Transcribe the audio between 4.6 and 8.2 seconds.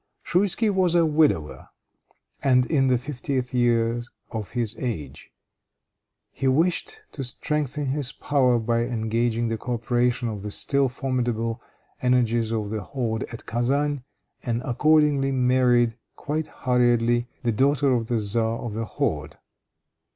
age. He wished to strengthen his